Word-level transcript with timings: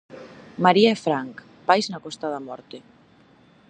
María 0.65 0.89
e 0.95 1.01
Frank, 1.05 1.35
pais 1.67 1.85
na 1.91 2.01
Costa 2.05 2.27
da 2.33 2.41
Morte. 2.47 2.77